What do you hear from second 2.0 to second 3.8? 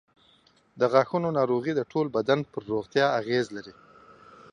بدن پر روغتیا اغېز لري.